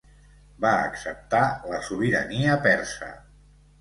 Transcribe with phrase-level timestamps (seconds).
[0.63, 1.43] Va acceptar
[1.73, 3.11] la sobirania persa.